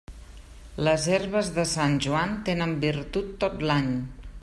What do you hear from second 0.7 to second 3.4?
Les herbes de Sant Joan tenen virtut